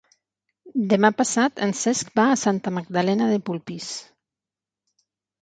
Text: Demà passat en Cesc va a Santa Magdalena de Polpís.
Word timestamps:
Demà 0.93 1.11
passat 1.19 1.61
en 1.65 1.73
Cesc 1.81 2.09
va 2.21 2.25
a 2.31 2.39
Santa 2.45 2.73
Magdalena 2.79 3.29
de 3.35 3.39
Polpís. 3.51 3.93